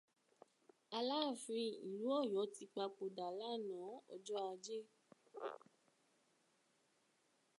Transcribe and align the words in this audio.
Aláàfin 0.97 1.69
ìlú 1.89 2.07
Ọyọ 2.21 2.41
ti 2.53 2.63
papòdà 2.75 3.27
lánà-án 3.39 3.95
ọjọ́ 4.13 4.37
Ajé. 4.49 4.79